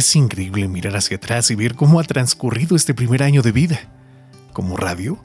[0.00, 3.92] Es increíble mirar hacia atrás y ver cómo ha transcurrido este primer año de vida.
[4.54, 5.22] Como radio,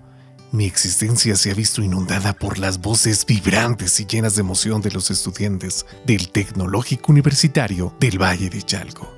[0.52, 4.92] mi existencia se ha visto inundada por las voces vibrantes y llenas de emoción de
[4.92, 9.10] los estudiantes del Tecnológico Universitario del Valle de Chalco.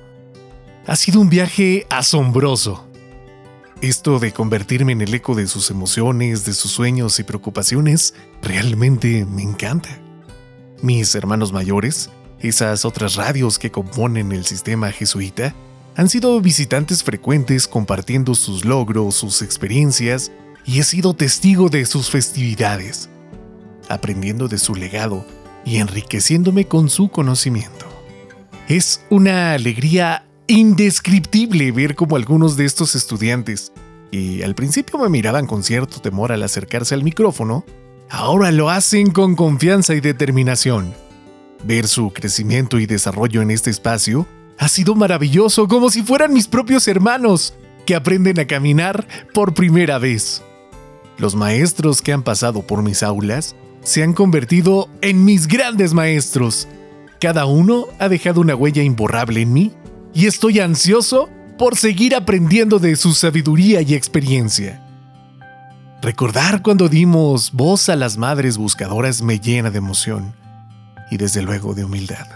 [0.86, 2.88] Ha sido un viaje asombroso.
[3.80, 9.26] Esto de convertirme en el eco de sus emociones, de sus sueños y preocupaciones, realmente
[9.26, 9.88] me encanta.
[10.82, 15.54] Mis hermanos mayores, esas otras radios que componen el sistema jesuita,
[15.96, 20.30] han sido visitantes frecuentes compartiendo sus logros, sus experiencias
[20.64, 23.08] y he sido testigo de sus festividades,
[23.88, 25.24] aprendiendo de su legado
[25.64, 27.86] y enriqueciéndome con su conocimiento.
[28.68, 33.72] Es una alegría indescriptible ver cómo algunos de estos estudiantes,
[34.10, 37.64] y al principio me miraban con cierto temor al acercarse al micrófono,
[38.08, 40.94] ahora lo hacen con confianza y determinación.
[41.64, 44.26] Ver su crecimiento y desarrollo en este espacio
[44.58, 47.54] ha sido maravilloso, como si fueran mis propios hermanos,
[47.86, 50.42] que aprenden a caminar por primera vez.
[51.16, 56.68] Los maestros que han pasado por mis aulas se han convertido en mis grandes maestros.
[57.20, 59.72] Cada uno ha dejado una huella imborrable en mí
[60.14, 64.84] y estoy ansioso por seguir aprendiendo de su sabiduría y experiencia.
[66.02, 70.34] Recordar cuando dimos voz a las madres buscadoras me llena de emoción
[71.10, 72.26] y desde luego de humildad.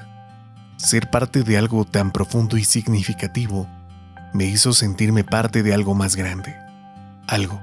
[0.77, 3.69] Ser parte de algo tan profundo y significativo
[4.33, 6.57] me hizo sentirme parte de algo más grande,
[7.27, 7.61] algo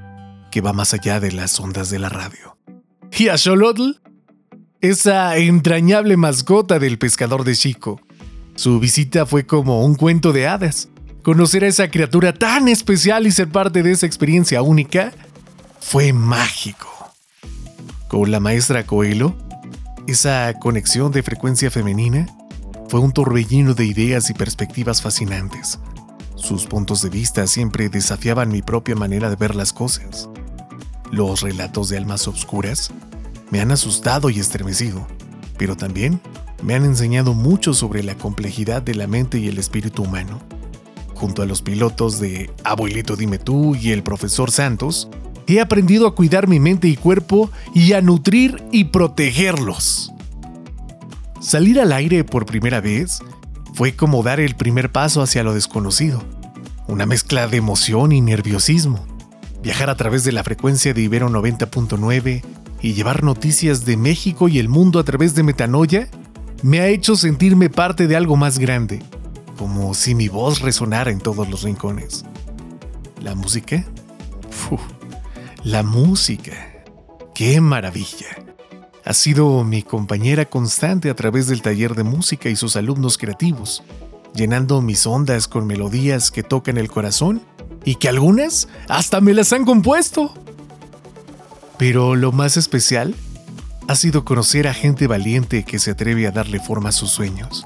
[0.52, 2.57] que va más allá de las ondas de la radio.
[3.11, 3.99] Y a Xolotl,
[4.81, 7.99] esa entrañable mascota del pescador de Chico.
[8.55, 10.89] Su visita fue como un cuento de hadas.
[11.23, 15.11] Conocer a esa criatura tan especial y ser parte de esa experiencia única
[15.80, 16.87] fue mágico.
[18.07, 19.35] Con la maestra Coelho,
[20.09, 22.25] esa conexión de frecuencia femenina
[22.88, 25.79] fue un torbellino de ideas y perspectivas fascinantes.
[26.35, 30.27] Sus puntos de vista siempre desafiaban mi propia manera de ver las cosas.
[31.11, 32.92] Los relatos de almas obscuras
[33.52, 35.05] me han asustado y estremecido,
[35.59, 36.20] pero también
[36.64, 40.39] me han enseñado mucho sobre la complejidad de la mente y el espíritu humano.
[41.14, 45.08] Junto a los pilotos de Abuelito Dime Tú y el profesor Santos,
[45.49, 50.11] he aprendido a cuidar mi mente y cuerpo y a nutrir y protegerlos.
[51.42, 53.20] Salir al aire por primera vez
[53.73, 56.21] fue como dar el primer paso hacia lo desconocido,
[56.88, 59.05] una mezcla de emoción y nerviosismo.
[59.64, 62.43] Viajar a través de la frecuencia de Ibero 90.9
[62.82, 66.09] y llevar noticias de México y el mundo a través de Metanoia
[66.61, 69.02] me ha hecho sentirme parte de algo más grande,
[69.58, 72.26] como si mi voz resonara en todos los rincones.
[73.21, 73.86] ¿La música?
[75.64, 76.53] La música.
[77.36, 78.27] ¡Qué maravilla!
[79.03, 83.83] Ha sido mi compañera constante a través del taller de música y sus alumnos creativos,
[84.33, 87.42] llenando mis ondas con melodías que tocan el corazón
[87.83, 90.33] y que algunas hasta me las han compuesto.
[91.77, 93.15] Pero lo más especial
[93.87, 97.65] ha sido conocer a gente valiente que se atreve a darle forma a sus sueños.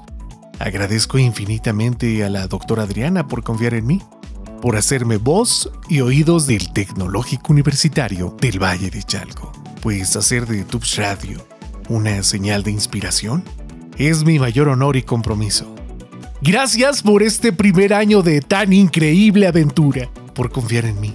[0.59, 4.01] Agradezco infinitamente a la doctora Adriana por confiar en mí,
[4.63, 9.51] por hacerme voz y oídos del Tecnológico Universitario del Valle de Chalco,
[9.81, 11.45] pues hacer de Tubes Radio
[11.89, 13.43] una señal de inspiración
[13.97, 15.75] es mi mayor honor y compromiso.
[16.41, 21.13] Gracias por este primer año de tan increíble aventura, por confiar en mí.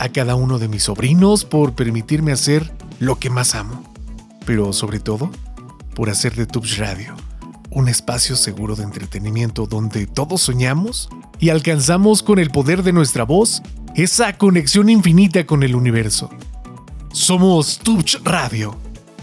[0.00, 3.84] A cada uno de mis sobrinos por permitirme hacer lo que más amo.
[4.44, 5.30] Pero sobre todo,
[5.94, 7.14] por hacer de Tubes Radio
[7.70, 13.24] un espacio seguro de entretenimiento donde todos soñamos y alcanzamos con el poder de nuestra
[13.24, 13.62] voz
[13.94, 16.30] esa conexión infinita con el universo.
[17.12, 18.76] Somos Tubes Radio,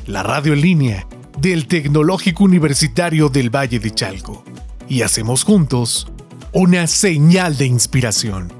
[0.07, 1.07] la radio en línea
[1.39, 4.43] del Tecnológico Universitario del Valle de Chalco
[4.89, 6.07] y hacemos juntos
[6.51, 8.51] una señal de inspiración.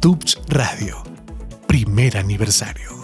[0.00, 1.02] Tubes Radio,
[1.66, 3.03] primer aniversario.